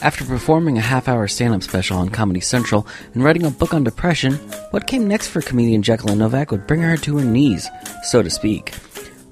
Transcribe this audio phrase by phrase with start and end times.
[0.00, 3.74] After performing a half hour stand up special on Comedy Central and writing a book
[3.74, 4.34] on depression,
[4.70, 7.68] what came next for comedian Jacqueline Novak would bring her to her knees,
[8.04, 8.74] so to speak.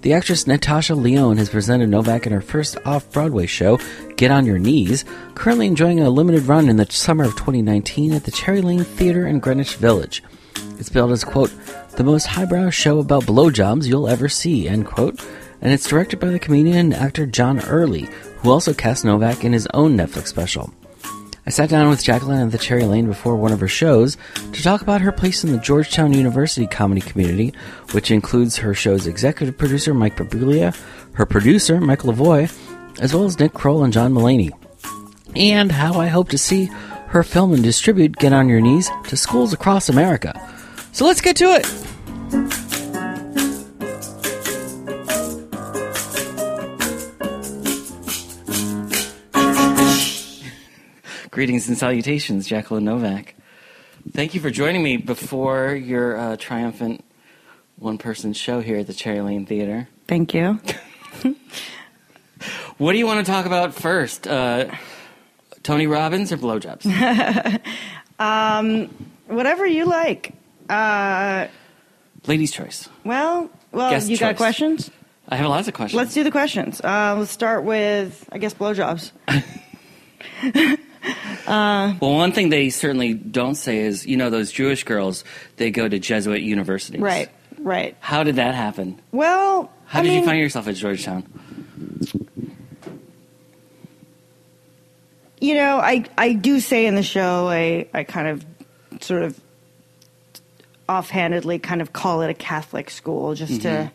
[0.00, 3.78] The actress Natasha Lyonne has presented Novak in her first off Broadway show,
[4.16, 5.04] Get on Your Knees,
[5.36, 9.24] currently enjoying a limited run in the summer of 2019 at the Cherry Lane Theater
[9.24, 10.22] in Greenwich Village.
[10.78, 11.52] It's billed as, quote,
[11.92, 15.24] the most highbrow show about blowjobs you'll ever see, end quote,
[15.60, 19.52] and it's directed by the comedian and actor John Early, who also cast Novak in
[19.52, 20.72] his own Netflix special.
[21.46, 24.16] I sat down with Jacqueline at the Cherry Lane before one of her shows
[24.52, 27.54] to talk about her place in the Georgetown University comedy community,
[27.92, 30.76] which includes her show's executive producer Mike Birbiglia,
[31.12, 32.52] her producer Michael Lavoie,
[33.00, 34.50] as well as Nick Kroll and John Mulaney,
[35.36, 36.68] and how I hope to see
[37.08, 40.34] her film and distribute Get on Your Knees to schools across America.
[40.90, 42.65] So let's get to it!
[51.36, 53.34] Greetings and salutations, Jacqueline Novak.
[54.10, 57.04] Thank you for joining me before your uh, triumphant
[57.76, 59.86] one person show here at the Cherry Lane Theater.
[60.08, 60.58] Thank you.
[62.78, 64.26] What do you want to talk about first?
[64.26, 64.70] Uh,
[65.62, 66.86] Tony Robbins or blowjobs?
[69.26, 70.32] Whatever you like.
[70.70, 71.48] Uh,
[72.26, 72.88] Ladies' choice.
[73.04, 74.90] well, well, Guest you got questions?
[75.28, 75.98] I have lots of questions.
[75.98, 76.80] Let's do the questions.
[76.80, 79.12] Uh, let's start with, I guess, blowjobs.
[81.46, 85.24] well, one thing they certainly don't say is, you know, those Jewish girls,
[85.56, 87.00] they go to Jesuit universities.
[87.00, 87.96] Right, right.
[88.00, 89.00] How did that happen?
[89.12, 91.24] Well, How I did mean, you find yourself at Georgetown?
[95.40, 98.44] you know, I I do say in the show, I I kind of
[99.02, 99.38] sort of
[100.88, 103.90] offhandedly kind of call it a Catholic school just to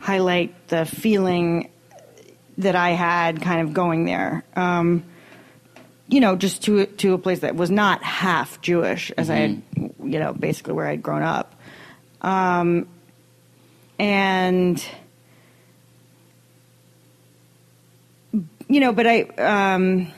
[0.00, 1.70] highlight the feeling
[2.58, 4.42] that I had kind of going there.
[4.56, 5.04] Um,
[6.08, 9.62] you know, just to to a place that was not half Jewish, as I had,
[9.76, 11.54] you know, basically where I'd grown up,
[12.22, 12.88] um,
[13.98, 14.84] and
[18.68, 19.22] you know, but I.
[19.22, 20.12] Um,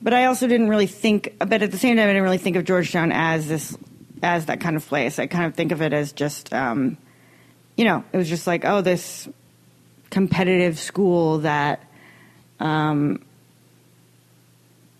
[0.00, 1.34] but I also didn't really think.
[1.38, 3.76] But at the same time, I didn't really think of Georgetown as this,
[4.22, 5.18] as that kind of place.
[5.18, 6.96] I kind of think of it as just, um,
[7.76, 9.28] you know, it was just like, oh, this
[10.10, 11.82] competitive school that,
[12.60, 13.24] um,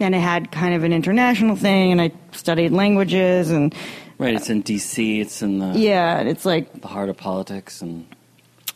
[0.01, 3.75] and it had kind of an international thing, and I studied languages, and
[4.19, 7.83] Right, it's in D.C., it's in the, yeah, it's like the heart of politics.
[7.83, 8.05] and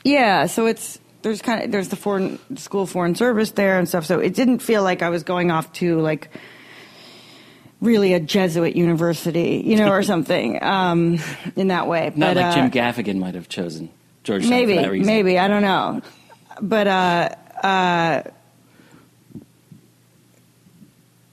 [0.05, 3.89] Yeah, so it's there's kind of there's the foreign school of foreign service there and
[3.89, 4.07] stuff.
[4.07, 6.31] So it didn't feel like I was going off to like
[7.81, 11.19] really a Jesuit university, you know, or something um,
[11.57, 12.13] in that way.
[12.15, 13.91] Not but, like uh, Jim Gaffigan might have chosen
[14.23, 15.07] Georgetown maybe, for that reason.
[15.07, 16.03] maybe I don't know,
[16.61, 17.29] but uh,
[17.65, 18.23] uh,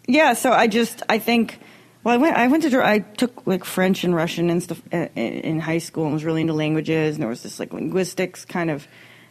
[0.10, 0.34] yeah.
[0.34, 1.60] So I just I think.
[2.04, 2.36] Well, I went.
[2.38, 2.86] I went to.
[2.86, 6.42] I took like French and Russian and stuff in, in high school, and was really
[6.42, 7.16] into languages.
[7.16, 8.88] And there was this like linguistics kind of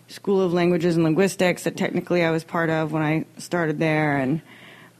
[0.09, 4.17] school of languages and linguistics that technically I was part of when I started there.
[4.19, 4.43] And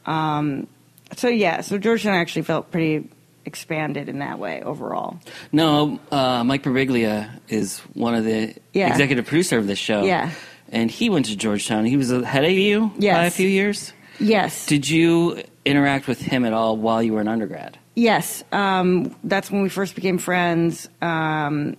[0.05, 0.67] um,
[1.15, 3.07] so yeah, so Georgetown actually felt pretty
[3.45, 5.19] expanded in that way overall.
[5.51, 8.89] No, uh, Mike Birbiglia is one of the Yeah.
[8.91, 10.03] executive producer of this show.
[10.03, 10.31] Yeah.
[10.71, 11.85] And he went to Georgetown.
[11.85, 13.15] He was ahead of you Yes.
[13.17, 13.93] by a few years.
[14.19, 14.65] Yes.
[14.67, 17.77] Did you interact with him at all while you were an undergrad?
[17.95, 20.89] Yes, um, that's when we first became friends.
[21.01, 21.75] Um,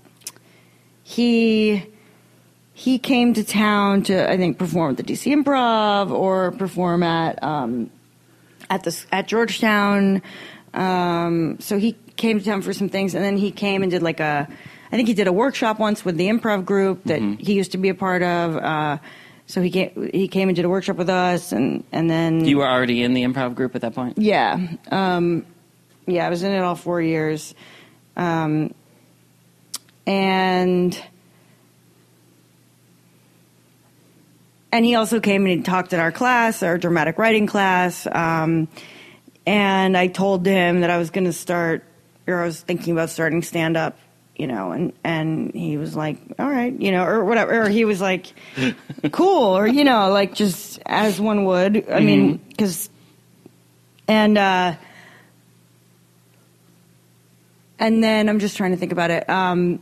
[1.03, 1.87] he
[2.73, 7.43] he came to town to I think perform at the DC Improv or perform at
[7.43, 7.91] um,
[8.69, 10.23] at the at Georgetown.
[10.73, 14.03] Um, so he came to town for some things, and then he came and did
[14.03, 14.47] like a
[14.93, 17.79] I think he did a workshop once with the improv group that he used to
[17.79, 18.57] be a part of.
[18.57, 18.99] Uh,
[19.51, 22.59] so he came he came and did a workshop with us, and and then You
[22.59, 24.19] were already in the improv group at that point?
[24.19, 24.59] yeah.
[24.91, 25.45] Um,
[26.07, 27.55] yeah, I was in it all four years.
[28.17, 28.75] Um,
[30.07, 31.01] and
[34.73, 38.07] and he also came and he talked in our class, our dramatic writing class.
[38.11, 38.69] Um,
[39.47, 41.85] and I told him that I was going to start,
[42.27, 43.99] or I was thinking about starting stand up,
[44.41, 47.65] you know, and, and he was like, all right, you know, or whatever.
[47.65, 48.33] Or he was like,
[49.13, 51.91] cool, or, you know, like just as one would.
[51.91, 52.89] I mean, because,
[54.09, 54.77] and, uh,
[57.79, 59.29] and then I'm just trying to think about it.
[59.29, 59.81] Um,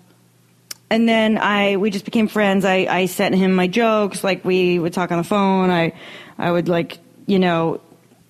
[0.90, 2.64] and then I we just became friends.
[2.64, 5.70] I I sent him my jokes, like we would talk on the phone.
[5.70, 5.92] I
[6.38, 7.80] I would like you know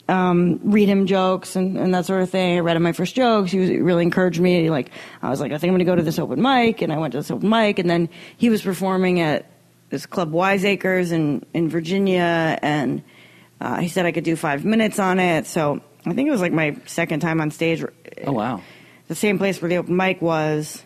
[0.08, 2.56] um, read him jokes and, and that sort of thing.
[2.56, 3.50] I read him my first jokes.
[3.50, 4.70] He was he really encouraged me.
[4.70, 4.90] Like
[5.22, 6.98] I was like, I think I'm going to go to this open mic, and I
[6.98, 9.46] went to this open mic, and then he was performing at
[9.90, 13.02] this club Wiseacres in in Virginia, and
[13.60, 15.46] uh, he said I could do five minutes on it.
[15.46, 17.84] So I think it was like my second time on stage.
[18.26, 18.62] Oh wow!
[19.08, 20.82] The same place where the open mic was.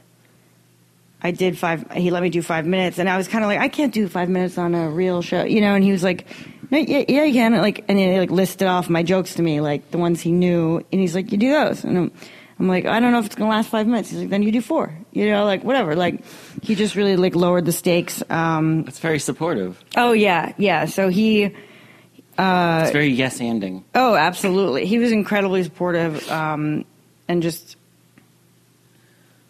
[1.25, 1.89] I did five.
[1.93, 4.09] He let me do five minutes, and I was kind of like, I can't do
[4.09, 5.77] five minutes on a real show, you know.
[5.77, 6.27] And he was like,
[6.73, 7.53] No, yeah, yeah, you can.
[7.53, 10.79] Like, and he like listed off my jokes to me, like the ones he knew,
[10.91, 12.13] and he's like, you do those, and I'm,
[12.59, 14.09] I'm like, I don't know if it's gonna last five minutes.
[14.09, 15.95] He's like, then you do four, you know, like whatever.
[15.95, 16.25] Like,
[16.63, 18.23] he just really like lowered the stakes.
[18.31, 19.79] Um, That's very supportive.
[19.97, 20.87] oh yeah, yeah.
[20.87, 21.45] So he.
[21.45, 23.85] it's very yes anding.
[23.95, 24.87] Oh, absolutely.
[24.87, 26.87] He was incredibly supportive um,
[27.29, 27.77] and just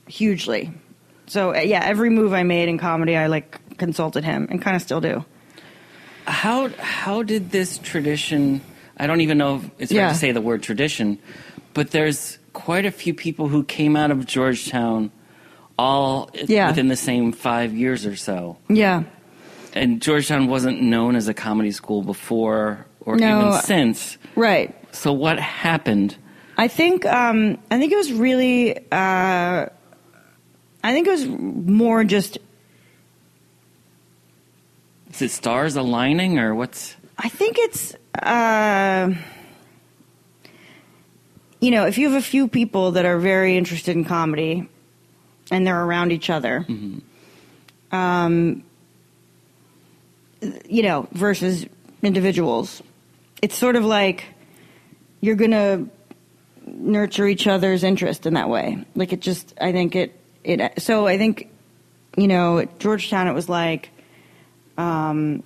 [0.08, 0.72] hugely.
[1.28, 4.74] So uh, yeah, every move I made in comedy, I like consulted him and kind
[4.74, 5.24] of still do.
[6.26, 8.60] How how did this tradition?
[8.96, 11.18] I don't even know if it's right to say the word tradition,
[11.74, 15.10] but there's quite a few people who came out of Georgetown,
[15.78, 16.68] all Yeah.
[16.68, 18.58] within the same five years or so.
[18.68, 19.04] Yeah.
[19.74, 23.48] And Georgetown wasn't known as a comedy school before or No.
[23.48, 24.18] even since.
[24.36, 24.74] Right.
[24.92, 26.14] So what happened?
[26.58, 29.66] I think um, I think it was really uh,
[30.84, 32.38] I think it was more just
[35.12, 36.96] Is it stars aligning or what's?
[37.18, 39.12] I think it's uh,
[41.60, 44.68] you know if you have a few people that are very interested in comedy
[45.50, 46.64] and they're around each other,
[47.92, 48.64] um,
[50.66, 51.66] you know, versus
[52.02, 52.82] individuals,
[53.42, 54.24] it's sort of like
[55.20, 55.86] you're gonna
[56.66, 58.82] nurture each other's interest in that way.
[58.94, 60.80] Like it just, I think it it.
[60.80, 61.50] So I think
[62.16, 63.90] you know at Georgetown it was like.
[64.78, 65.42] Um,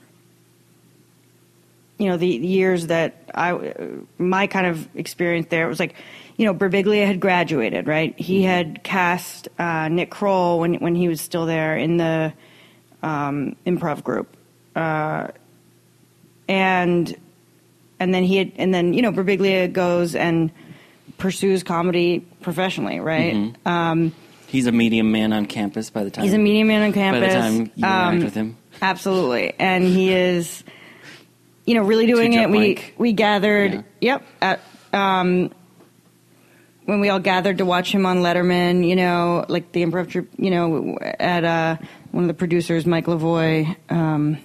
[1.98, 3.78] you know the years that I
[4.18, 5.94] my kind of experience there it was like
[6.36, 11.08] you know Birbiglia had graduated right he had cast uh, Nick Kroll when when he
[11.08, 12.34] was still there in the
[13.02, 14.36] um, improv group
[14.76, 15.28] uh,
[16.48, 17.16] and
[17.98, 20.50] and then he had and then you know Birbiglia goes and
[21.16, 24.14] pursues comedy professionally right um,
[24.48, 26.24] He's a medium man on campus by the time.
[26.24, 27.20] he's a medium man on campus.
[27.20, 28.56] By the time you interact Um, with him.
[28.82, 30.64] Absolutely, and he is,
[31.64, 32.50] you know, really doing it.
[32.50, 33.84] We we gathered.
[34.00, 34.20] Yeah.
[34.20, 34.26] Yep.
[34.40, 34.60] At,
[34.92, 35.50] um,
[36.84, 40.28] when we all gathered to watch him on Letterman, you know, like the improv troupe,
[40.38, 41.76] you know, at uh,
[42.12, 44.38] one of the producers, Mike Lavoie, um,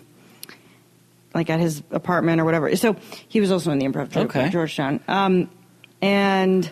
[1.35, 2.75] like at his apartment or whatever.
[2.75, 2.95] So
[3.27, 4.41] he was also in the improv troupe Okay.
[4.45, 5.51] at Georgetown, um,
[6.01, 6.69] and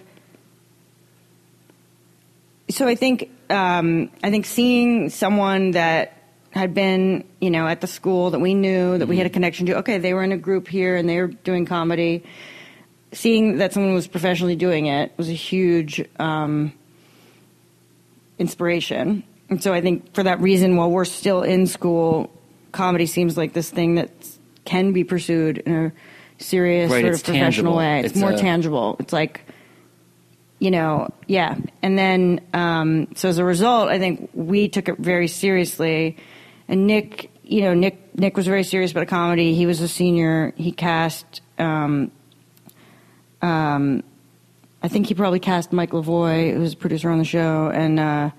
[2.70, 6.14] so I think um, I think seeing someone that
[6.60, 9.66] had been you know at the school that we knew that we had a connection
[9.68, 9.78] to.
[9.80, 12.24] Okay, they were in a group here and they were doing comedy.
[13.12, 16.72] Seeing that someone was professionally doing it was a huge um,
[18.38, 19.24] inspiration.
[19.50, 22.30] And so I think for that reason, while we're still in school,
[22.72, 24.12] comedy seems like this thing that
[24.66, 25.92] can be pursued in a
[26.44, 27.76] serious Right, sort of professional tangible.
[27.78, 28.00] way.
[28.02, 28.96] It's, It's more a- tangible.
[29.00, 29.42] It's like
[30.60, 31.56] you know, yeah.
[31.82, 36.18] And then, um, so as a result, I think we took it very seriously.
[36.70, 39.56] And Nick, you know, Nick, Nick was very serious about comedy.
[39.56, 40.54] He was a senior.
[40.56, 42.12] He cast, um,
[43.42, 44.04] um,
[44.84, 48.00] I think he probably cast Mike Lavoie, who was a producer on the show, and
[48.00, 48.30] uh,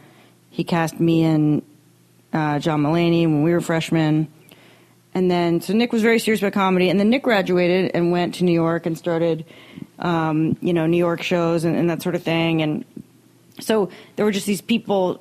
[0.49, 1.63] he cast me and
[2.33, 4.29] uh, John Mulaney when we were freshmen.
[5.13, 6.89] And then, so Nick was very serious about comedy.
[6.89, 9.45] And then Nick graduated and went to New York and started,
[9.99, 12.63] um, you know, New York shows and, and that sort of thing.
[12.63, 12.85] And
[13.59, 15.21] so there were just these people,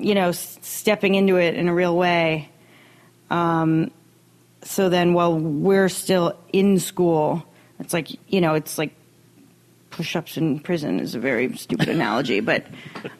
[0.00, 2.48] you know, stepping into it in a real way.
[3.30, 3.90] Um,
[4.62, 7.44] so then while we're still in school,
[7.78, 8.94] it's like, you know, it's like
[9.90, 12.66] push ups in prison is a very stupid analogy, but,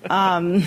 [0.08, 0.62] um,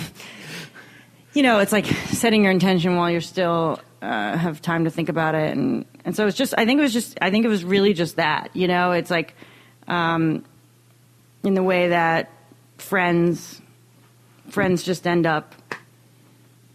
[1.34, 5.08] you know, it's like setting your intention while you're still uh, have time to think
[5.08, 6.54] about it, and and so it's just.
[6.58, 7.18] I think it was just.
[7.22, 8.54] I think it was really just that.
[8.54, 9.34] You know, it's like,
[9.88, 10.44] um,
[11.42, 12.30] in the way that
[12.76, 13.60] friends,
[14.50, 15.54] friends just end up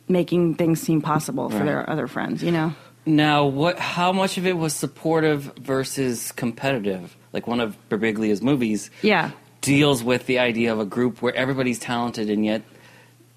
[0.09, 1.65] making things seem possible for Right.
[1.65, 2.43] their other friends.
[2.43, 2.73] You know.
[3.05, 3.79] Now, what?
[3.79, 7.15] How much of it was supportive versus competitive?
[7.33, 9.31] Like one of Birbiglia's movies Yeah.
[9.61, 12.61] deals with the idea of a group where everybody's talented and yet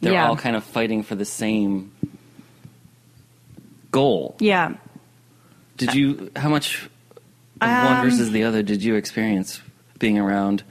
[0.01, 0.29] they're Yeah.
[0.29, 1.93] all kind of fighting for the same
[3.91, 4.37] goal.
[4.41, 4.75] Yeah.
[5.77, 6.31] Did you?
[6.37, 6.89] How much
[7.61, 9.61] of Um, one versus the other did you experience
[9.99, 10.63] being around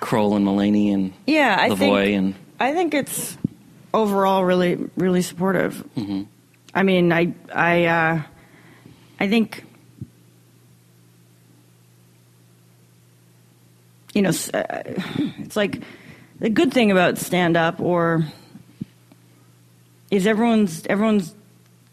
[0.00, 1.56] Kroll and Mulaney and Yeah.
[1.58, 2.16] I Lavoie think.
[2.16, 3.36] and I think it's.
[3.92, 5.84] Overall really really supportive.
[5.96, 6.22] Mm-hmm.
[6.74, 8.22] I mean, I I uh,
[9.18, 9.64] I think
[14.14, 14.64] you know uh,
[15.38, 15.82] it's like
[16.38, 18.24] the good thing about stand up or
[20.10, 21.34] is everyone's everyone's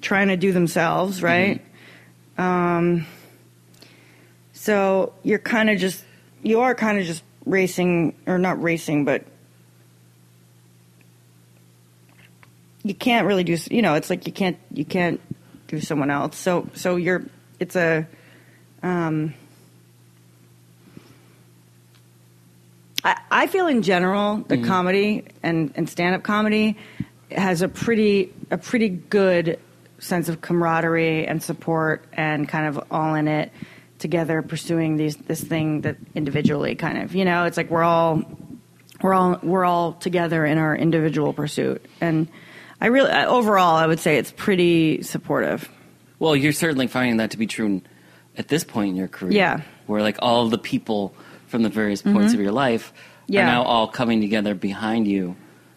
[0.01, 1.61] trying to do themselves, right?
[2.37, 3.05] Um,
[4.53, 6.03] so you're kind of just
[6.43, 9.23] you are kind of just racing or not racing, but
[12.87, 15.19] you can't really do you know it's like you can't you can't
[15.67, 16.37] do someone else.
[16.37, 17.23] So so you're
[17.59, 18.07] it's a
[18.83, 19.33] um,
[23.03, 26.77] I, I feel in general the comedy and, and stand up comedy
[27.31, 29.59] has a pretty a pretty good
[29.99, 33.51] sense of camaraderie and support and kind of all in it
[33.99, 38.21] together pursuing these this thing that individually kind of you know it's like we're all
[39.01, 42.27] we're all we're all together in our individual pursuit and
[42.79, 45.69] I really overall I would say it's pretty supportive
[46.19, 47.81] Well, you're certainly finding that to be true
[48.37, 49.31] at this point in your career.
[49.33, 49.61] Yeah.
[49.87, 51.13] Where like all the people
[51.47, 52.93] from the various points of your life
[53.27, 53.43] Yeah.
[53.43, 55.35] are now all coming together behind you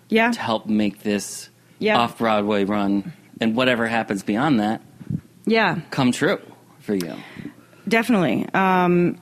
[0.08, 1.98] yeah to help make this Yeah.
[1.98, 4.82] off Broadway run and whatever happens beyond that
[5.46, 6.38] yeah come true
[6.80, 7.14] for you.
[7.88, 8.46] Definitely.
[8.54, 9.18] Um,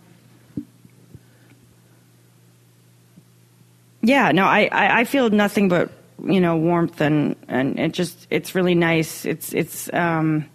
[4.02, 5.90] yeah, no, I, I, I feel nothing but
[6.24, 9.24] you know warmth and and it just it's really nice.
[9.24, 10.46] It's it's um,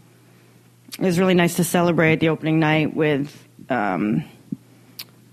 [1.00, 4.24] it was really nice to celebrate the opening night with um,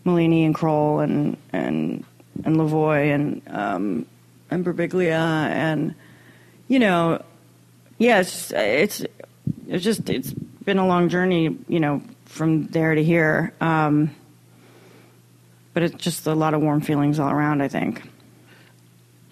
[0.04, 2.04] Mulaney and Kroll and and
[2.44, 4.06] and Lavoie and um,
[4.50, 5.94] and Birbiglia and
[6.68, 7.22] you know
[7.98, 9.04] yeah it's it's
[9.68, 10.32] it's just it's
[10.64, 14.10] been a long journey you know from there to here um,
[15.74, 18.09] but it's just a lot of warm feelings all around i think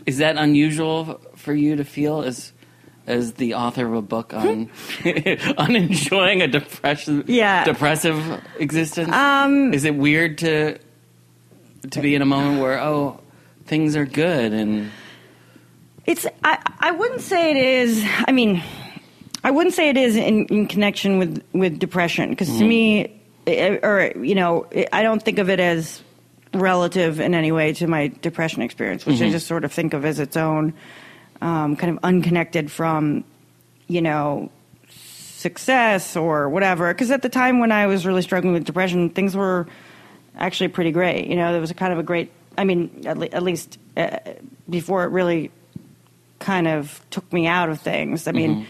[0.08, 2.52] Is that unusual for you to feel as
[3.06, 4.70] as the author of a book on
[5.58, 7.64] on enjoying a depression Yeah.
[7.64, 8.18] depressive
[8.58, 9.12] existence?
[9.12, 10.78] Um, Is it weird to
[11.90, 13.20] to be in a moment where oh
[13.66, 14.90] things are good and
[16.06, 18.02] It's I I wouldn't say it is.
[18.26, 18.62] I mean,
[19.44, 23.12] I wouldn't say it is in, in connection with with depression because to me,
[23.46, 26.02] eh, or you know, I don't think of it as
[26.54, 30.04] relative in any way to my depression experience, which I just sort of think of
[30.04, 30.72] as its own
[31.40, 33.24] um, kind of unconnected from,
[33.86, 34.50] you know,
[34.88, 36.92] success or whatever.
[36.92, 39.66] Because at the time when I was really struggling with depression, things were
[40.36, 41.26] actually pretty great.
[41.26, 42.32] You know, there was a kind of a great.
[42.56, 44.18] I mean, at, le- at least uh,
[44.68, 45.52] before it really
[46.40, 48.26] kind of took me out of things.
[48.26, 48.66] I mean,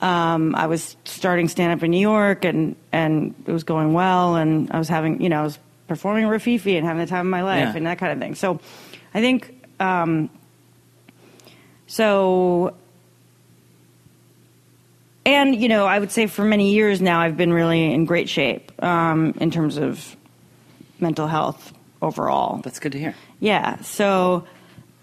[0.00, 4.36] um, I was starting stand up in New York, and and it was going well,
[4.36, 5.58] and I was having, you know, I was
[5.90, 7.76] performing Rififi and having the time of my life Yeah.
[7.76, 8.36] and that kind of thing.
[8.36, 8.60] So,
[9.12, 9.66] I think.
[9.80, 10.30] Um,
[11.88, 12.74] so
[15.26, 18.28] and you know, I would say for many years now, I've been really in great
[18.28, 20.16] shape um, in terms of
[21.00, 22.58] mental health overall.
[22.58, 23.14] that's good to hear.
[23.40, 23.80] Yeah.
[23.82, 24.44] So,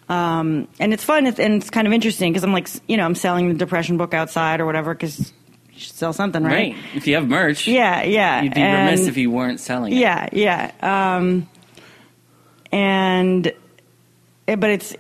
[0.10, 3.16] um, and it's fun and it's kind of interesting because I'm like, you know, I'm
[3.16, 5.34] selling the depression book outside or whatever because
[5.78, 6.74] you should sell something, right?
[6.74, 6.76] Right.
[6.96, 8.04] If you have merch, Yeah.
[8.04, 8.42] Yeah.
[8.42, 9.98] you'd be remiss if you weren't selling it.
[9.98, 10.72] yeah, yeah.
[10.82, 11.48] Um,
[12.72, 13.52] and
[14.48, 14.96] eh, but it's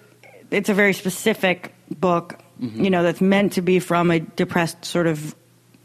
[0.52, 5.08] it's a very specific book, you know, that's meant to be from a depressed sort
[5.08, 5.36] of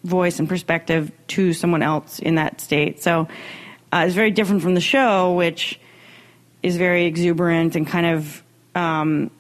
[0.05, 3.03] voice and perspective to someone else in that state.
[3.03, 3.29] So
[3.93, 5.81] uh, it's very different from the show, which
[6.63, 8.43] is very exuberant and kind of
[8.75, 9.31] um,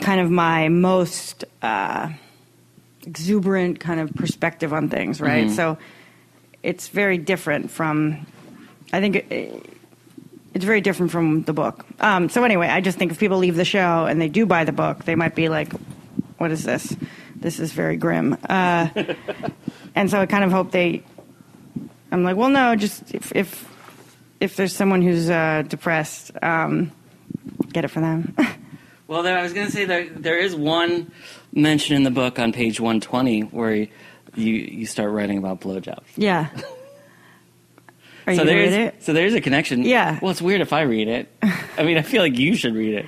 [0.00, 2.10] kind of my most uh,
[3.06, 5.50] exuberant kind of perspective on things, right?
[5.50, 5.78] So
[6.62, 8.26] it's very different from.
[8.92, 9.66] I think it,
[10.52, 11.84] it's very different from the book.
[12.00, 14.64] Um, so anyway, I just think if people leave the show and they do buy
[14.64, 15.72] the book, they might be like,
[16.38, 16.96] "What is this?
[17.34, 18.88] This is very grim." Uh,
[19.94, 21.02] and so I kind of hope they.
[22.10, 23.68] I'm like, well, no, just if if,
[24.40, 26.90] if there's someone who's uh, depressed, um,
[27.72, 28.34] get it for them.
[29.08, 31.12] Well, there, I was going to say there there is one
[31.56, 33.88] mention in the book on page 120 where you
[34.36, 36.04] you start writing about blowjobs.
[36.16, 36.50] yeah.
[38.26, 39.02] Are so you there's read it?
[39.04, 39.82] so there's a connection.
[39.84, 40.18] Yeah.
[40.20, 41.28] Well, it's weird if I read it.
[41.78, 43.06] I mean, I feel like you should read it.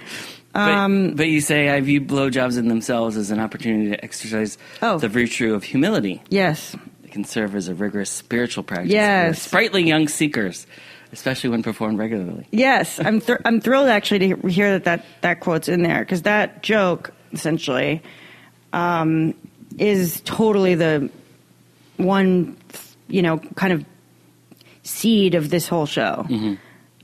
[0.52, 4.58] But, Um, but you say I view blowjobs in themselves as an opportunity to exercise
[4.80, 4.98] Oh.
[4.98, 6.22] the virtue of humility.
[6.30, 6.76] Yes.
[7.04, 9.42] It can serve as a rigorous spiritual practice Yes.
[9.42, 10.66] for sprightly young seekers,
[11.12, 12.46] especially when performed regularly.
[12.52, 16.22] Yes, I'm thr I'm thrilled actually to hear that that, that quote's in there because
[16.22, 18.02] that joke essentially
[18.72, 19.34] um,
[19.78, 21.10] is totally the
[21.96, 22.56] one
[23.08, 23.84] you know kind of
[24.82, 26.26] seed of this whole show.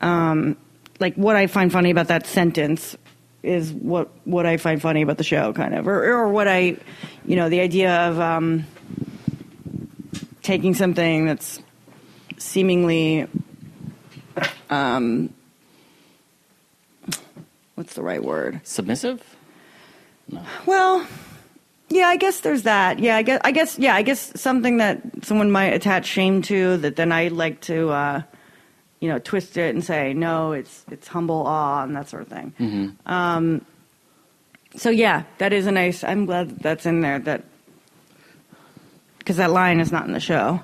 [0.01, 0.57] Um,
[1.01, 2.97] like what I find funny about that sentence
[3.43, 6.77] is what what I find funny about the show, kind of, or or what I,
[7.27, 8.65] you know, the idea of um,
[10.43, 11.61] taking something that's
[12.39, 13.27] seemingly,
[14.71, 15.33] um,
[17.75, 18.61] what's the right word?
[18.65, 19.23] Submissive?
[20.65, 21.07] Well,
[21.89, 22.99] yeah, I guess there's that.
[22.99, 26.77] Yeah, I guess, I guess, yeah, I guess something that someone might attach shame to
[26.79, 28.23] that then I like to, uh,
[29.01, 32.29] you know, twist it and say no, it's it's humble awe and that sort of
[32.29, 32.55] thing.
[33.05, 33.67] Um,
[34.77, 36.03] so yeah, that is a nice.
[36.03, 37.19] I'm glad that that's in there.
[37.19, 37.45] That
[39.19, 40.61] because that line is not in the show.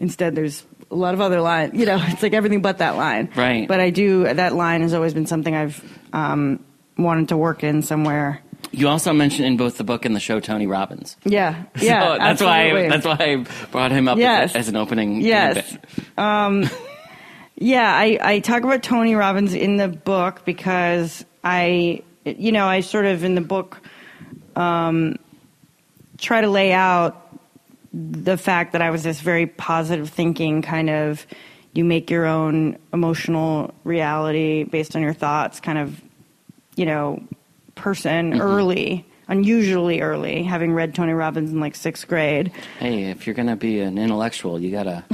[0.00, 1.74] Instead, there's a lot of other lines.
[1.74, 3.30] You know, it's like everything but that line.
[3.34, 3.66] Right.
[3.66, 4.32] But I do.
[4.32, 5.82] That line has always been something I've
[6.12, 6.64] um,
[6.96, 8.40] wanted to work in somewhere.
[8.78, 11.16] You also mentioned in both the book and the show Tony Robbins.
[11.24, 11.64] Yeah.
[11.76, 12.18] So Yeah.
[12.18, 12.72] that's absolutely.
[12.72, 14.50] why I, that's why I brought him up Yes.
[14.50, 15.20] as, as an opening.
[15.20, 15.76] Yes.
[16.16, 16.70] bit.
[17.56, 22.80] Yeah, I, I talk about Tony Robbins in the book because I, you know, I
[22.80, 23.80] sort of in the book
[24.56, 25.16] um,
[26.18, 27.20] try to lay out
[27.92, 31.26] the fact that I was this very positive thinking kind of,
[31.74, 36.00] you make your own emotional reality based on your thoughts kind of,
[36.74, 37.22] you know,
[37.74, 42.52] person early, unusually early, having read Tony Robbins in like sixth grade.
[42.78, 45.04] Hey, if you're gonna be an intellectual, you gotta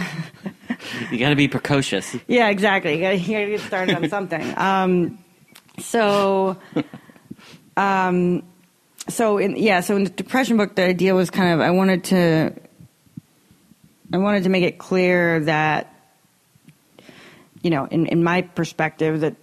[1.10, 2.16] you gotta be precocious.
[2.26, 2.94] Yeah, exactly.
[2.94, 4.54] You gotta, you gotta get started on something.
[4.56, 5.18] Um,
[5.78, 6.58] so,
[7.76, 8.42] um,
[9.08, 12.04] so in, yeah, so in the depression book, the idea was kind of I wanted
[12.04, 12.52] to,
[14.12, 15.94] I wanted to make it clear that,
[17.62, 19.36] you know, in in my perspective, that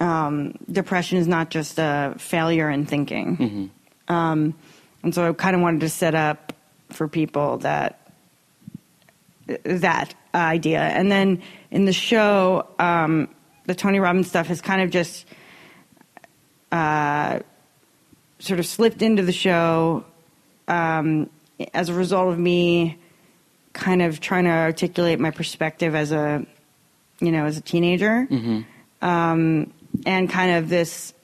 [0.00, 3.70] um, depression is not just a failure in thinking.
[4.08, 4.54] Um,
[5.02, 6.52] and so I kind of wanted to set up
[6.90, 8.00] for people that
[9.64, 10.80] that idea.
[10.80, 13.28] And then in the show, um,
[13.66, 15.24] the Tony Robbins stuff has kind of just
[16.72, 17.40] uh,
[18.38, 20.04] sort of slipped into the show
[20.68, 21.30] um,
[21.72, 22.98] as a result of me
[23.72, 26.44] kind of trying to articulate my perspective as a,
[27.20, 28.26] you know, as a teenager.
[29.02, 29.72] Um,
[30.04, 31.14] and kind of this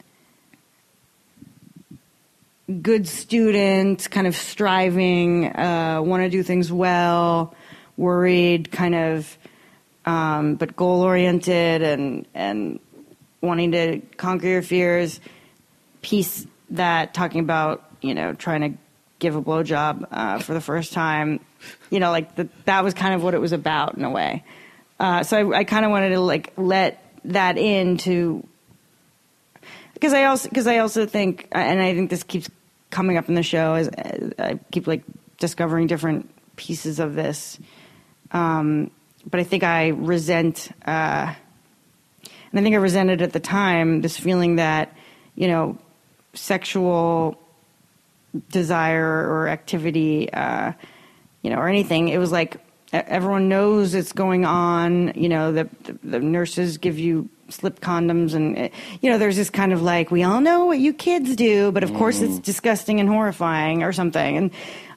[2.81, 7.55] good student, kind of striving, uh, want to do things well,
[7.97, 9.37] worried, kind of,
[10.07, 12.81] um, but goal oriented and and
[13.41, 15.21] wanting to conquer your fears.
[16.01, 18.79] Piece that talking about you know trying to
[19.19, 21.39] give a blowjob uh, for the first time,
[21.91, 24.43] you know, like the, that was kind of what it was about in a way.
[24.99, 28.47] Uh, so I, I kind of wanted to like let that into
[30.03, 32.51] because I also because I also think and I think this keeps
[32.91, 33.89] coming up in the show as
[34.37, 35.05] I keep like
[35.39, 37.57] discovering different pieces of this.
[38.33, 38.91] Um,
[39.31, 41.33] but I think I resent, uh,
[42.51, 44.93] and I think I resented at the time this feeling that
[45.37, 45.79] you know
[46.35, 47.39] sexual
[48.51, 50.73] desire or activity, uh,
[51.43, 52.09] you know, or anything.
[52.09, 52.57] It was like
[52.93, 55.13] everyone knows it's going on.
[55.15, 58.69] You know, the the, the nurses give you slip condoms, and uh,
[59.01, 61.83] you know, there's this kind of like we all know what you kids do, but
[61.83, 64.37] of course it's disgusting and horrifying or something.
[64.37, 64.51] And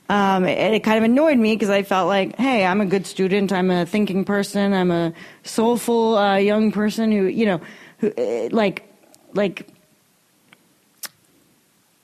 [0.09, 3.05] um, it, it kind of annoyed me because I felt like, hey, I'm a good
[3.05, 3.51] student.
[3.51, 4.73] I'm a thinking person.
[4.73, 5.13] I'm a
[5.43, 7.61] soulful uh, young person who, you know,
[7.97, 8.83] who uh, like
[9.33, 9.67] like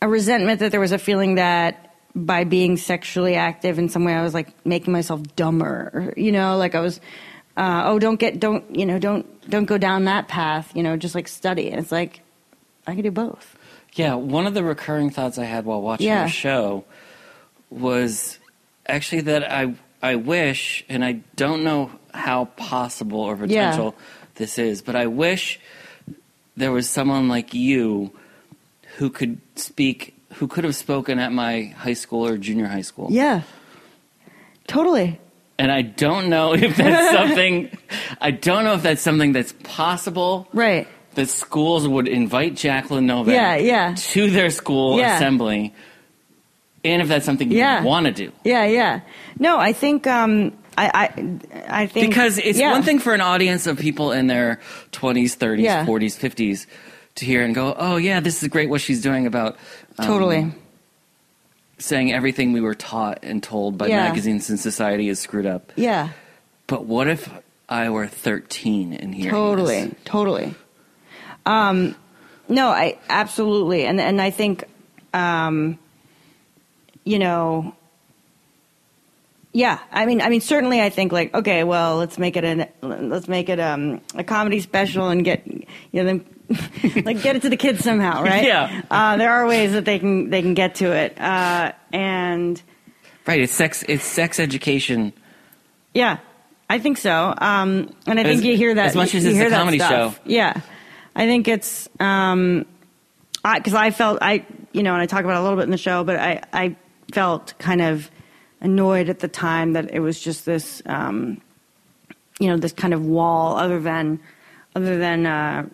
[0.01, 4.13] a resentment that there was a feeling that by being sexually active in some way
[4.13, 6.99] I was like making myself dumber you know like I was
[7.55, 10.97] uh, oh don't get don't you know don't don't go down that path you know
[10.97, 11.69] just like study.
[11.69, 12.21] And it's like
[12.87, 13.55] I can do both.
[13.93, 16.23] Yeah, one of the recurring thoughts I had while watching Yeah.
[16.23, 16.85] the show
[17.69, 18.39] was
[18.87, 23.95] actually that I I wish, and I don't know how possible or potential
[24.35, 25.59] this is, but I wish
[26.57, 28.11] there was someone like you
[28.97, 33.09] who could speak, who could have spoken at my high school or junior high school.
[33.11, 33.43] yeah.
[34.67, 35.19] Totally
[35.61, 37.69] And I don't know if that's something.
[38.19, 40.47] I don't know if that's something that's possible.
[40.53, 43.93] right That schools would invite Jacqueline Novak Yeah, yeah.
[44.13, 45.15] to their school Yeah.
[45.17, 45.73] assembly,
[46.83, 47.83] and if that's something you Yeah.
[47.83, 48.31] want to do.
[48.43, 49.01] yeah yeah
[49.37, 52.71] no I think um I I I think Because it's yeah.
[52.71, 54.59] one thing for an audience of people in their
[54.93, 56.65] 20s, 30s, 40s, 50s
[57.15, 59.57] to hear and go, oh, yeah, this is great what she's doing about
[59.99, 60.41] um, totally
[61.81, 64.07] saying everything we were taught and told by Yeah.
[64.07, 65.71] magazines and society is screwed up.
[65.75, 66.09] yeah
[66.67, 67.29] But what if
[67.67, 69.95] I were 13 and hearing totally this?
[70.05, 70.53] totally
[71.45, 71.95] um
[72.49, 74.63] no i absolutely and and i think
[75.13, 75.79] um
[77.03, 77.73] you know
[79.53, 82.67] Yeah, I mean, I mean, certainly, I think like, okay, well, let's make it an
[82.81, 86.25] let's make it um, a comedy special and get you know them
[87.05, 88.45] like get it to the kids somehow, right?
[88.45, 88.81] Yeah.
[88.89, 92.61] Uh, there are ways that they can they can get to it, uh, and
[93.27, 93.41] Right.
[93.41, 93.83] It's sex.
[93.87, 95.13] It's sex education.
[95.93, 96.17] yeah,
[96.69, 97.33] I think so.
[97.37, 99.77] Um, and I think you hear that as much as you it's hear a comedy
[99.79, 100.15] stuff.
[100.15, 100.21] show.
[100.25, 100.59] Yeah,
[101.15, 102.65] I think it's um,
[103.43, 105.71] because I, felt I you know, and I talk about it a little bit in
[105.71, 106.75] the show, but I I
[107.13, 108.09] felt kind of
[108.61, 111.41] annoyed at the time that it was just this um,
[112.39, 114.19] you know this kind of wall other than
[114.75, 115.67] other than uh,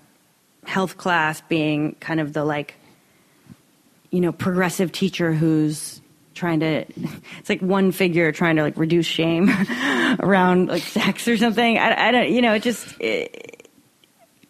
[0.65, 2.75] health class being kind of the like
[4.09, 6.01] you know progressive teacher who's
[6.33, 6.85] trying to
[7.39, 9.49] it's like one figure trying to like reduce shame
[10.19, 11.77] around like sex or something.
[11.77, 13.69] I, I don't you know it just it,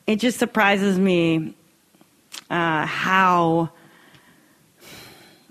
[0.05, 1.53] it just surprises me
[2.49, 3.69] uh, how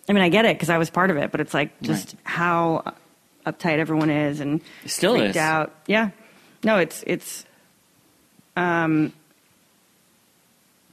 [0.08, 2.14] i mean i get it because i was part of it but it's like just
[2.14, 2.20] Right.
[2.24, 2.94] how
[3.46, 5.36] uptight everyone is and It still freaked is.
[5.36, 6.10] out yeah
[6.64, 7.44] no it's it's
[8.56, 9.12] um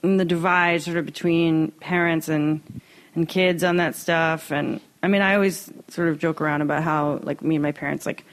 [0.04, 2.62] and the divide sort of between parents and
[3.16, 6.84] and kids on that stuff and i mean i always sort of joke around about
[6.84, 8.26] how like me and my parents like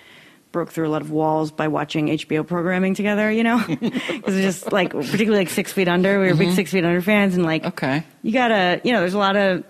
[0.52, 4.60] broke through a lot of walls by watching hbo programming together you know because it's
[4.60, 7.44] just like particularly like six feet under we were big six feet under fans and
[7.44, 8.02] like Okay.
[8.22, 9.62] you gotta you know there's a lot of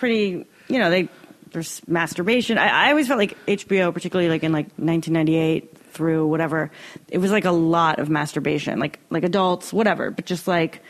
[0.00, 1.08] pretty you know they
[1.52, 2.58] there's masturbation.
[2.58, 6.70] I, I always felt like hbo particularly like in like 1998 through whatever
[7.08, 10.10] it was like a lot of masturbation like like adults whatever.
[10.10, 10.82] But just like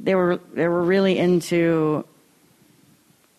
[0.00, 2.04] they were they were really into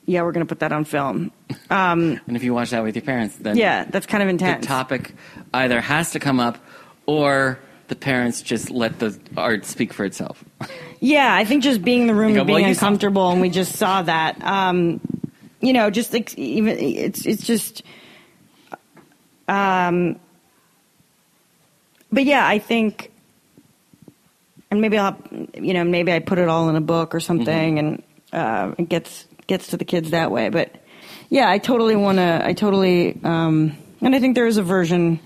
[0.06, 1.32] yeah we're gonna put that on film.
[1.70, 4.32] Um, and if you watch that with your parents, then yeah that's kind of the
[4.32, 4.66] intense.
[4.66, 5.14] topic
[5.54, 6.58] either has to come up,
[7.06, 7.60] or
[7.92, 10.46] the parents just let the art speak for itself.
[11.02, 13.30] Yeah, I think just being in the room go, and being "Well, you saw-" uncomfortable,
[13.32, 14.42] and we just saw that.
[14.42, 15.02] Um,
[15.60, 17.84] you know, just like even it's it's just.
[19.50, 20.22] Um,
[22.14, 23.12] but yeah, I think,
[24.70, 25.18] and maybe I'll,
[25.54, 28.88] you know, maybe I put it all in a book or something, and uh, it
[28.88, 30.48] gets gets to the kids that way.
[30.48, 30.74] But
[31.30, 32.42] yeah, I totally want to.
[32.42, 35.20] I totally, um, and I think there is a version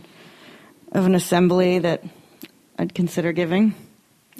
[0.93, 2.03] of an assembly that
[2.77, 3.73] I'd consider giving.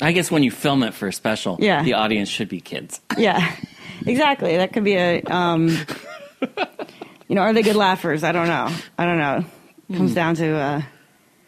[0.01, 1.83] I guess when you film it for a special, Yeah.
[1.83, 2.99] the audience should be kids.
[3.17, 3.55] Yeah,
[4.05, 4.57] exactly.
[4.57, 5.69] That could be a, um,
[7.27, 8.23] you know, are they good laughers?
[8.23, 8.69] I don't know.
[8.97, 9.45] I don't know.
[9.97, 10.81] Comes down to, uh,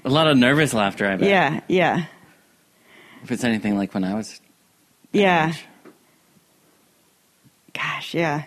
[0.05, 1.27] A lot of nervous laughter, I bet.
[1.27, 2.05] yeah, yeah,
[3.23, 4.39] If it's anything like when I was.
[5.11, 5.53] yeah.
[7.73, 8.43] Gosh, yeah.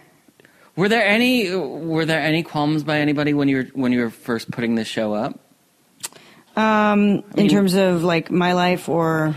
[0.77, 4.11] Were there any Were there any qualms by anybody when you were when you were
[4.11, 5.39] first putting this show up?
[6.57, 9.35] Um, in mean- terms of like my life or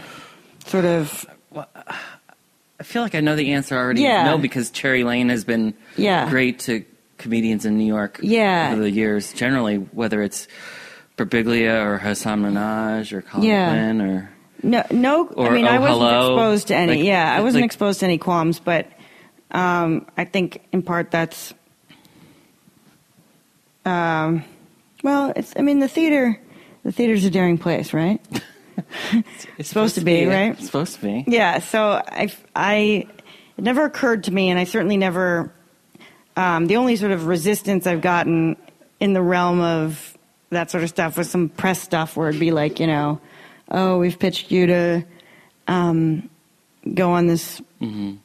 [0.65, 4.01] sort of, I feel like I know the answer already.
[4.01, 4.23] Yeah.
[4.25, 6.29] No, because Cherry Lane has been Yeah.
[6.29, 6.83] great to
[7.17, 8.71] comedians in New York Yeah.
[8.73, 9.31] over the years.
[9.33, 10.47] Generally, whether it's
[11.17, 13.69] Birbiglia or Hasan Minhaj or Colin Yeah.
[13.69, 14.29] Quinn or
[14.63, 15.27] no, no.
[15.29, 16.33] I Or mean, I Oh wasn't Hello.
[16.35, 16.95] exposed to any.
[16.97, 18.87] Like- yeah, I wasn't like- exposed to any qualms, but
[19.51, 21.53] um, I think in part that's.
[23.85, 24.43] Um,
[25.03, 25.53] well, it's.
[25.57, 26.39] I mean, the theater.
[26.83, 28.21] The theater's a daring place, right?
[29.57, 30.51] it's supposed to be, right?
[30.51, 31.23] It's supposed to be.
[31.27, 33.07] Yeah, so I, I,
[33.57, 35.51] it never occurred to me, and I certainly never.
[36.35, 38.57] Um, the only sort of resistance I've gotten
[38.99, 40.17] in the realm of
[40.49, 43.21] that sort of stuff was some press stuff where it'd be like, you know,
[43.69, 45.05] oh, we've pitched you to
[45.67, 46.29] um,
[46.93, 47.61] go on this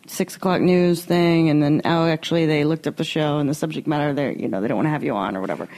[0.06, 3.54] six o'clock news thing, and then oh, actually they looked up the show and the
[3.54, 5.68] subject matter, they you know they don't want to have you on or whatever,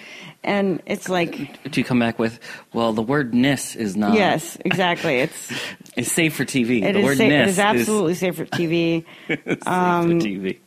[0.42, 2.38] and it's like, Do you come back with,
[2.72, 4.14] well, the word "nis" is not.
[4.14, 5.52] yes, exactly, it's
[5.96, 6.82] It's safe for TV.
[6.82, 9.04] it the is word sa- "nis" it is absolutely safe for TV.
[9.28, 10.58] is safe um, for TV.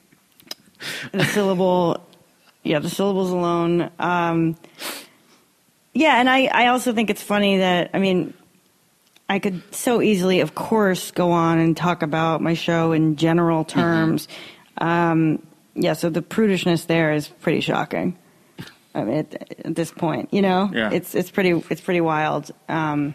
[1.12, 2.06] the syllable
[2.64, 4.56] yeah the syllables alone um
[5.94, 8.34] yeah and i i also think it's funny that i mean
[9.30, 13.64] i could so easily of course go on and talk about my show in general
[13.64, 13.80] Mm-hmm.
[13.80, 14.28] terms
[14.80, 15.42] um
[15.76, 18.18] yeah so the prudishness there is pretty shocking
[18.96, 20.92] i mean at, at this point you know Yeah.
[20.92, 23.14] it's it's pretty it's pretty wild um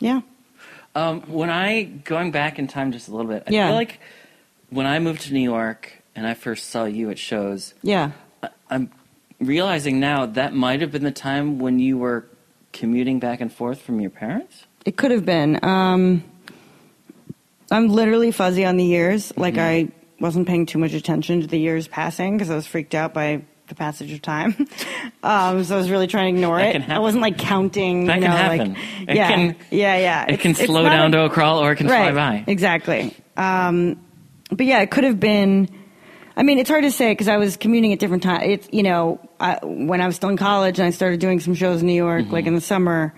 [0.00, 0.20] yeah
[0.94, 3.68] Um, when I going back in time just a little bit, I Yeah.
[3.68, 4.00] feel like
[4.70, 8.48] when I moved to New York and I first saw you at shows, yeah I-
[8.70, 8.90] I'm
[9.40, 12.26] realizing now that might have been the time when you were
[12.72, 14.64] commuting back and forth from your parents.
[14.84, 15.58] It could have been.
[15.62, 16.24] Um,
[17.70, 19.32] I'm literally fuzzy on the years.
[19.36, 19.90] Like Mm-hmm.
[19.90, 23.14] I wasn't paying too much attention to the years passing because I was freaked out
[23.14, 24.54] by the passage of time.
[25.22, 26.88] um, so I was really trying to ignore That it.
[26.90, 28.06] I wasn't like counting.
[28.06, 28.68] That you can happen.
[28.74, 30.22] Like, It yeah, can- yeah, yeah.
[30.24, 32.44] It It's- can slow down a- to a crawl or it can right, fly by.
[32.50, 33.14] Exactly.
[33.36, 34.00] Um,
[34.50, 35.68] but yeah, it could have been.
[36.36, 38.44] I mean, it's hard to say because I was commuting at different times.
[38.46, 41.54] It's you know, I, when I was still in college and I started doing some
[41.54, 42.48] shows in New York, like Mm-hmm.
[42.48, 43.12] in the summer,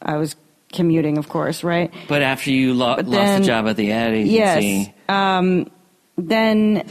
[0.00, 0.36] I was
[0.72, 1.92] commuting, of course, right?
[2.08, 4.88] But after you lo- But lost the job at the ad agency, Yes.
[5.08, 5.70] Um,
[6.16, 6.86] then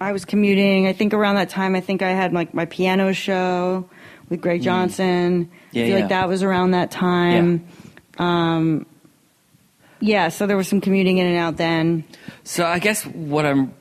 [0.00, 0.86] I was commuting.
[0.86, 3.88] I think around that time, I think I had like my piano show
[4.28, 5.46] with Greg Johnson.
[5.46, 5.48] Mm.
[5.72, 6.00] Yeah, I feel yeah.
[6.00, 7.66] like that was around that time.
[8.18, 8.86] Um,
[10.00, 12.04] yeah, so there was some commuting in and out then.
[12.42, 13.72] So I guess what I'm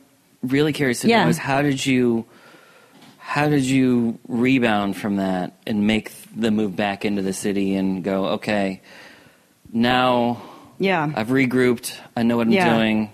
[0.41, 1.23] really curious to Yeah.
[1.23, 2.26] know is how did you
[3.17, 8.04] how did you rebound from that and make the move back into the city and
[8.04, 8.82] go okay
[9.71, 10.41] now
[10.80, 11.10] Yeah.
[11.15, 12.76] I've regrouped I know what I'm Yeah.
[12.78, 13.10] doing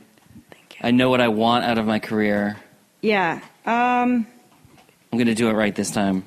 [0.82, 2.58] I know what I want out of my career
[3.02, 3.42] yeah.
[3.66, 4.28] Um,
[5.12, 6.24] I'm going to do it right this time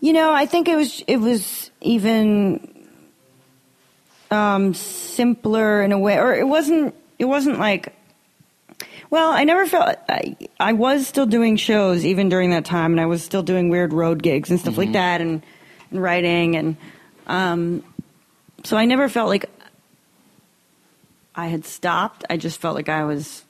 [0.00, 2.88] You know, I think it was it was even
[4.30, 6.94] um, simpler in a way, or it wasn't.
[7.18, 7.94] It wasn't like.
[9.10, 9.96] Well, I never felt.
[10.08, 13.68] I, I was still doing shows even during that time, and I was still doing
[13.68, 15.42] weird road gigs and stuff like that, and,
[15.90, 16.76] and writing, and
[17.26, 17.84] um,
[18.64, 19.48] so I never felt like
[21.34, 22.24] I had stopped.
[22.28, 23.43] I just felt like I was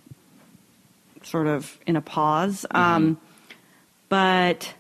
[1.25, 2.65] sort of in a pause.
[2.71, 3.19] Um,
[4.09, 4.73] but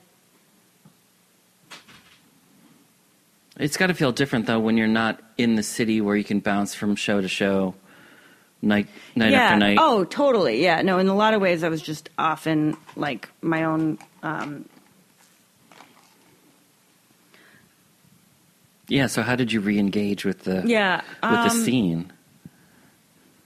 [3.56, 6.40] it's got to feel different though when you're not in the city where you can
[6.40, 7.74] bounce from show to show
[8.62, 9.42] night night yeah.
[9.42, 10.62] after night Oh, totally.
[10.62, 10.82] Yeah.
[10.82, 13.98] No, in a lot of ways, I was just often like my own.
[14.22, 14.68] Um,
[18.88, 20.96] yeah so how did you re-engage with the yeah.
[20.96, 22.12] with the um, scene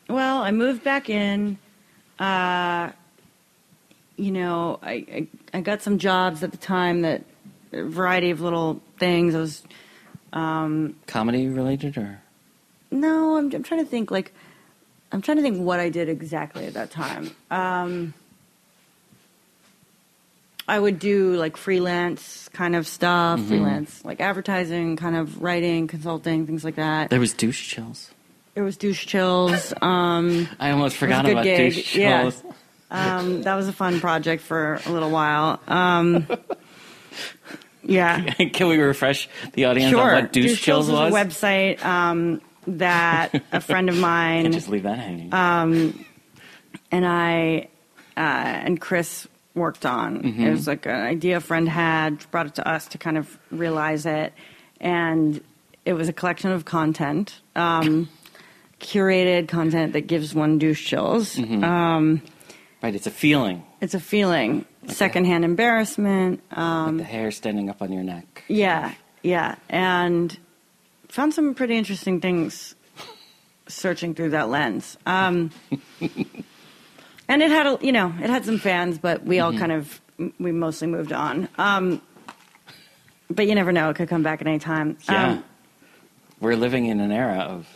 [0.08, 1.58] Well, I moved back in.
[2.18, 2.90] Uh,
[4.16, 7.22] you know, I, I I got some jobs at the time that
[7.72, 9.34] a variety of little things.
[9.34, 9.62] I was
[11.06, 12.20] comedy related or
[12.90, 14.32] no, I'm I'm trying to think like
[15.12, 17.30] I'm trying to think what I did exactly at that time.
[17.50, 18.14] Um,
[20.66, 23.48] I would do like freelance kind of stuff, Mm-hmm.
[23.48, 27.08] freelance like advertising, kind of writing, consulting, things like that.
[27.10, 28.10] there was douche chills
[28.58, 29.72] There was douche chills.
[29.80, 32.22] Um, I almost forgot about gig, douche yeah.
[32.22, 32.42] chills.
[32.90, 35.60] um, that was a fun project for a little while.
[35.68, 36.26] Um,
[37.84, 40.00] yeah, Can we refresh the audience sure.
[40.00, 41.12] on what douche, chills, was?
[41.12, 41.14] was?
[41.14, 44.42] a website um, that a friend of mine.
[44.42, 45.32] Can't just leave that hanging.
[46.90, 47.68] and I
[48.16, 50.20] uh, and Chris worked on.
[50.20, 50.46] Mm-hmm.
[50.46, 53.38] It was like an idea a friend had, brought it to us to kind of
[53.52, 54.32] realize it,
[54.80, 55.40] and
[55.88, 58.10] it was a collection of content, um,
[58.80, 61.34] curated content that gives one douche chills.
[61.36, 61.64] Mm-hmm.
[61.64, 62.22] Um,
[62.82, 66.42] right, it's a feeling, it's a feeling, secondhand embarrassment.
[66.52, 68.44] Um, like the hair standing up on your neck.
[68.48, 70.36] yeah, yeah, and
[71.08, 72.74] found some pretty interesting things
[73.66, 74.96] searching through that lens.
[75.06, 75.50] Um,
[76.00, 80.00] and it had, a, you know, it had some fans, but we all kind of,
[80.38, 81.48] we mostly moved on.
[81.58, 82.00] Um,
[83.30, 84.96] but you never know; it could come back at any time.
[85.08, 85.44] Yeah, Um,
[86.40, 87.66] we're living in an era of.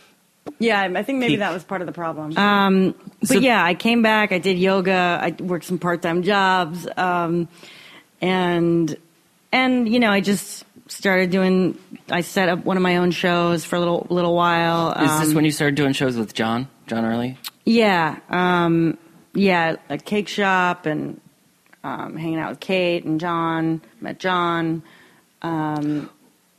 [0.59, 1.39] Yeah, I think maybe Peak.
[1.39, 2.37] that was part of the problem.
[2.37, 4.31] Um, but So- yeah, I came back.
[4.31, 5.19] I did yoga.
[5.21, 7.47] I worked some part-time jobs, um,
[8.21, 8.95] and
[9.51, 11.77] and you know, I just started doing.
[12.09, 14.91] I set up one of my own shows for a little little while.
[14.91, 16.67] Is this Um, when you started doing shows with John?
[16.87, 17.37] John Early?
[17.65, 18.97] Yeah, um,
[19.33, 21.21] yeah, a cake shop and
[21.85, 23.81] um, hanging out with Kate and John.
[24.01, 24.83] Met John.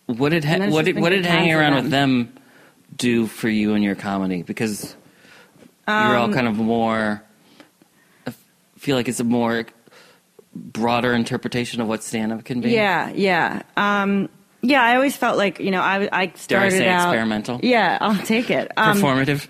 [0.07, 1.83] What did ha- And then it's what did what did hanging around them.
[1.85, 2.33] with them
[2.97, 4.43] do for you and your comedy?
[4.43, 4.95] Because
[5.89, 7.23] you're Um, all kind of more.
[8.27, 8.33] I
[8.79, 9.67] feel like it's a more
[10.55, 12.71] broader interpretation of what stand up can be.
[12.71, 14.29] Yeah, yeah, um,
[14.63, 14.83] yeah.
[14.83, 17.61] I always felt like you know I I started Dare I say out experimental?
[17.63, 18.71] Yeah, I'll take it.
[18.77, 19.49] Um, Performative.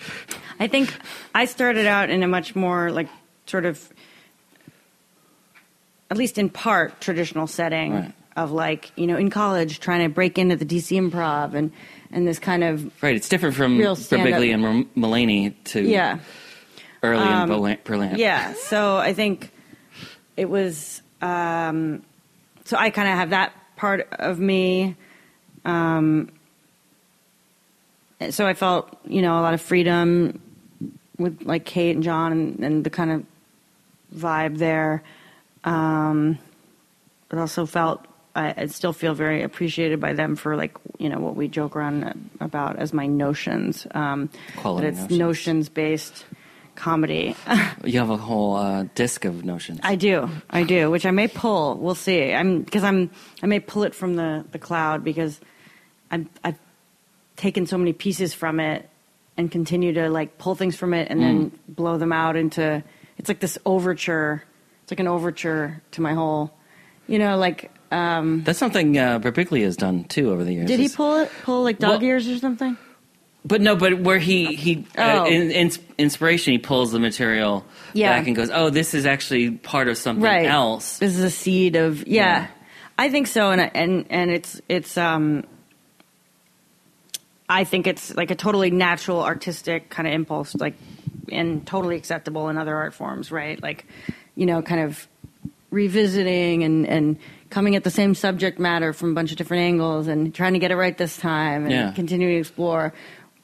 [0.61, 0.95] I think
[1.35, 3.09] I started out in a much more like
[3.47, 3.87] sort of,
[6.11, 8.13] at least in part, traditional setting Right.
[8.37, 11.71] of like you know in college trying to break into the DC Improv and
[12.15, 14.41] and this kind of Right, it's different from Real stand-up.
[14.41, 16.21] And Mulaney to yeah
[17.03, 17.79] early in Berlin.
[17.85, 18.15] Berlin.
[18.17, 18.55] yeah.
[18.55, 19.51] So I think
[20.37, 22.03] it was um,
[22.65, 24.97] so I kind of have that part of me.
[25.65, 26.33] Um,
[28.31, 30.41] so I felt you know a lot of freedom
[31.19, 33.25] with like Kate and John and, and the kind of
[34.17, 35.03] vibe there.
[35.65, 36.39] Um,
[37.29, 41.19] but also felt I, I still feel very appreciated by them for like you know
[41.19, 43.87] what we joke around about as my notions.
[43.93, 45.19] Um, Quality it's notions.
[45.19, 46.25] notions based
[46.75, 47.37] comedy.
[47.85, 49.79] You have a whole uh, disc of notions.
[49.83, 51.77] I do, I do, which I may pull.
[51.77, 52.33] We'll see.
[52.33, 53.11] I'm because I'm
[53.43, 55.39] I may pull it from the the cloud because
[56.11, 56.59] I've I've
[57.37, 58.89] taken so many pieces from it
[59.37, 62.83] and continue to like pull things from it and then blow them out into
[63.19, 64.43] it's like this overture.
[64.83, 66.53] It's like an overture to my whole,
[67.07, 67.71] you know, like.
[67.95, 70.67] Um, That's something uh, Birbiglia has done too over the years.
[70.67, 71.31] did he pull it?
[71.45, 72.77] Pull like dog Well- ears or something?
[73.47, 75.27] But no, but where he he uh, Oh.
[75.27, 78.17] in, in inspiration, he pulls the material Yeah.
[78.17, 80.47] back and goes, "Oh, this is actually part of something right.
[80.47, 82.25] else." This is a seed of yeah.
[82.25, 82.47] Yeah.
[82.97, 85.45] I think so, and and and it's it's um.
[87.49, 90.75] I think it's like a totally natural artistic kind of impulse, like
[91.31, 93.63] and totally acceptable in other art forms, right?
[93.63, 93.85] Like,
[94.35, 95.07] you know, kind of
[95.71, 97.19] revisiting and and
[97.55, 100.59] coming at the same subject matter from a bunch of different angles and trying to
[100.59, 101.93] get it right this time and Yeah.
[101.93, 102.93] continuing to explore.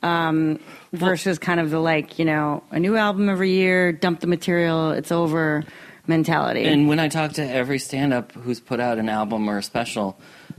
[0.03, 0.59] Um,
[0.93, 4.91] versus kind of the like, you know, a new album every year, dump the material,
[4.93, 5.63] it's over
[6.07, 6.65] mentality.
[6.65, 10.19] And when I talk to every stand-up who's put out an album or a special,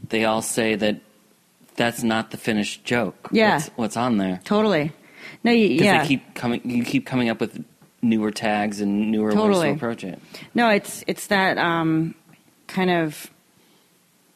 [0.10, 1.02] they all say that
[1.76, 3.30] that's not the finished joke.
[3.32, 3.56] Yeah.
[3.56, 4.92] what's, what's on there Totally.
[5.44, 6.02] No, you, because yeah.
[6.04, 6.62] they keep coming.
[6.64, 7.66] You keep coming up with
[8.04, 10.20] newer tags and newer ways to approach it.
[10.54, 12.14] no, it's it's that um,
[12.68, 13.32] kind of,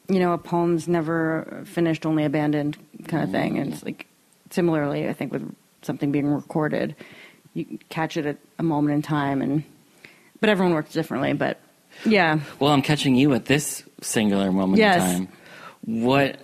[0.10, 3.58] you know, a poem's never finished, only abandoned kind of thing.
[3.58, 4.06] And it's like
[4.52, 6.96] similarly, I think with something being recorded,
[7.54, 9.64] you catch it at a moment in time, and
[10.40, 11.34] but everyone works differently.
[11.34, 11.60] But
[12.06, 15.02] yeah, Well, I'm catching you at this singular moment Yes.
[15.18, 15.34] in time.
[15.86, 16.40] What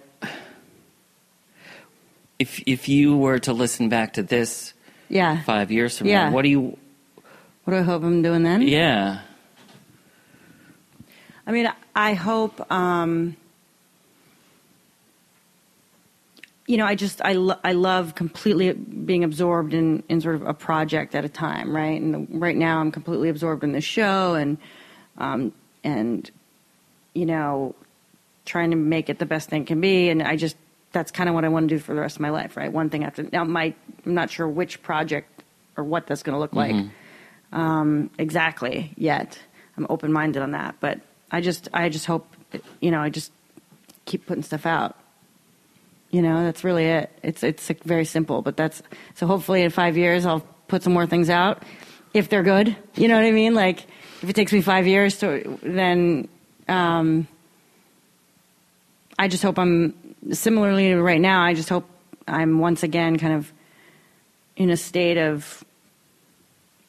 [2.39, 4.74] if if you were to listen back to this
[5.10, 5.43] yeah.
[5.43, 6.30] five years from Yeah.
[6.30, 6.32] now?
[6.36, 6.78] What do you?
[7.63, 8.63] What do I hope I'm doing then?
[8.63, 9.19] Yeah,
[11.45, 12.71] I mean, I hope.
[12.71, 13.36] Um,
[16.71, 20.43] you know, I just I, lo- I love completely being absorbed in, in sort of
[20.43, 21.99] a project at a time, right?
[21.99, 24.57] And right now, I'm completely absorbed in the show, and
[25.17, 25.51] um,
[25.84, 26.31] and
[27.13, 27.75] you know,
[28.45, 30.07] trying to make it the best thing it can be.
[30.07, 30.55] And I just
[30.93, 32.71] that's kind of what I want to do for the rest of my life, right?
[32.71, 33.43] One thing after now.
[33.43, 33.73] My
[34.05, 35.43] I'm not sure which project
[35.75, 36.73] or what that's going to look like
[37.51, 39.38] um, exactly yet.
[39.75, 42.34] I'm open minded on that, but I just I just hope
[42.79, 43.34] you know I just
[44.05, 44.95] keep putting stuff out.
[46.12, 47.10] You know, that's really it.
[47.24, 48.82] It's it's very simple, but that's
[49.15, 49.28] so.
[49.28, 51.63] Hopefully, in five years, I'll put some more things out
[52.13, 52.76] if they're good.
[52.95, 53.54] You know what I mean?
[53.54, 53.86] Like
[54.21, 56.28] if it takes me five years to then.
[56.67, 57.28] Um,
[59.17, 59.93] I just hope I'm
[60.32, 61.43] similarly right now.
[61.43, 61.88] I just hope
[62.28, 63.52] I'm once again kind of
[64.56, 65.63] in a state of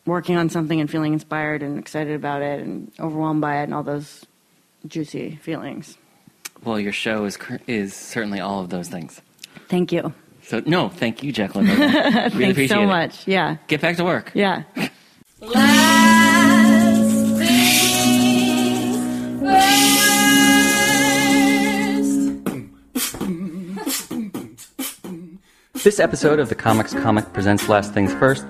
[0.07, 3.75] working on something and feeling inspired and excited about it and overwhelmed by it and
[3.75, 4.25] all those
[4.87, 5.97] juicy feelings.
[6.65, 9.21] Well, your show is is certainly all of those things.
[9.69, 10.13] Thank you.
[10.45, 11.67] So no, thank you, Jacqueline.
[11.67, 12.87] really Thanks appreciate so it.
[12.87, 13.27] much.
[13.29, 13.57] Yeah.
[13.69, 14.33] Get back to work.
[14.35, 14.65] Yeah.
[23.75, 24.31] Last thing
[25.71, 25.85] first.
[25.85, 28.45] This episode of the Comics Comic Presents Last Things First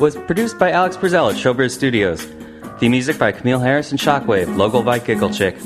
[0.00, 2.26] was produced by Alex Brazell at Showbiz Studios.
[2.80, 5.56] The music by Camille Harris and Shockwave, logo by Giggle Chick.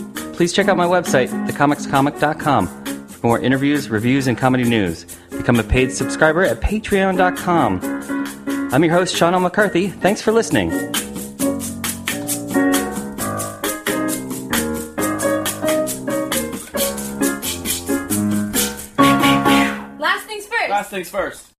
[0.40, 2.66] Please check out my website, thecomicscomic.com,
[3.08, 5.04] for more interviews, reviews, and comedy news.
[5.28, 7.80] Become a paid subscriber at patreon.com.
[8.72, 9.40] I'm your host, Sean L.
[9.40, 9.88] McCarthy.
[9.88, 10.70] Thanks for listening.
[19.98, 20.70] Last things first.
[20.70, 21.50] Last things first.